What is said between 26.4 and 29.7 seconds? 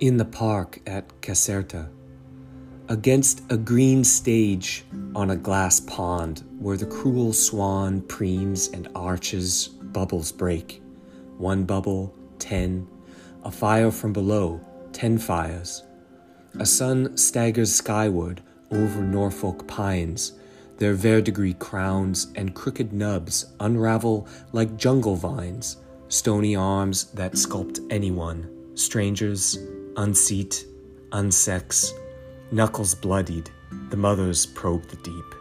arms that sculpt anyone, strangers,